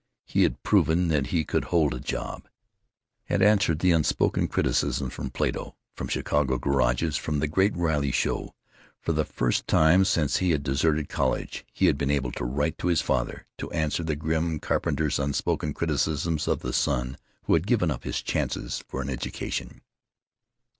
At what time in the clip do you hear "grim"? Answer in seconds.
14.15-14.59